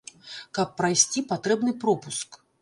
[0.57, 2.41] Каб прайсці, патрэбны пропуск.